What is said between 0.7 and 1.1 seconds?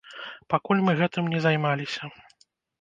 мы